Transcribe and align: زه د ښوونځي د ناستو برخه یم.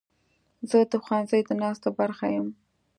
زه 0.69 0.77
د 0.91 0.93
ښوونځي 1.03 1.41
د 1.45 1.49
ناستو 1.63 1.89
برخه 1.99 2.25
یم. 2.35 2.47